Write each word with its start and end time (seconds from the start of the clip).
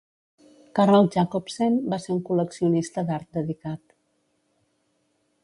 Carl 0.77 1.09
Jacobsen 1.15 1.77
va 1.95 1.99
ser 2.07 2.13
un 2.15 2.23
col·leccionista 2.31 3.05
d'art 3.11 3.41
dedicat. 3.41 3.83